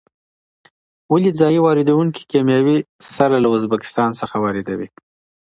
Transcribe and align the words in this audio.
ولې 1.11 1.31
ځايي 1.39 1.59
واردوونکي 1.61 2.21
کیمیاوي 2.31 2.77
سره 3.15 3.35
له 3.43 3.47
ازبکستان 3.55 4.09
څخه 4.21 4.35
واردوي؟ 4.43 4.87